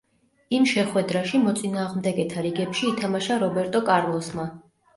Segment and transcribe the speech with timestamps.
[0.59, 4.51] იმ შეხვედრაში, მოწინააღმდეგეთა რიგებში ითამაშა რობერტო კარლოსმა.